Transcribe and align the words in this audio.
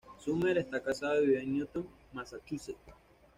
Sumner 0.17 0.57
está 0.57 0.81
casado 0.81 1.21
y 1.21 1.27
vive 1.27 1.41
en 1.43 1.57
Newton, 1.59 1.87
Massachusetts. 2.11 2.79